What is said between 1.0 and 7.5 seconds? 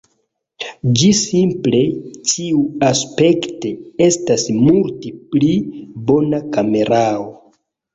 Ĝi simple ĉiuaspekte estas multi pli bona kamerao.